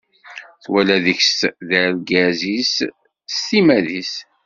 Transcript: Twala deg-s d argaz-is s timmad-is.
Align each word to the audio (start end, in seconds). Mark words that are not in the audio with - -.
Twala 0.63 0.97
deg-s 1.05 1.39
d 1.67 1.69
argaz-is 1.81 2.73
s 3.33 3.37
timmad-is. 3.47 4.13